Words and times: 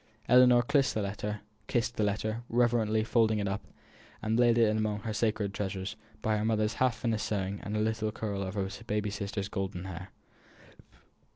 Ellinor 0.27 0.63
kissed 0.63 0.95
the 0.95 1.01
letter, 2.03 2.43
reverently 2.49 3.03
folded 3.03 3.37
it 3.37 3.47
up, 3.47 3.67
and 4.19 4.39
laid 4.39 4.57
it 4.57 4.75
among 4.75 5.01
her 5.01 5.13
sacred 5.13 5.53
treasures, 5.53 5.95
by 6.23 6.37
her 6.37 6.43
mother's 6.43 6.73
half 6.81 6.95
finished 6.97 7.27
sewing, 7.27 7.59
and 7.61 7.77
a 7.77 7.81
little 7.81 8.11
curl 8.11 8.41
of 8.41 8.55
her 8.55 8.67
baby 8.87 9.11
sister's 9.11 9.47
golden 9.47 9.83
hair. 9.85 10.09